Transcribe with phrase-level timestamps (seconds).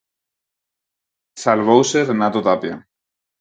[1.43, 2.81] Salvouse Renato Tapia.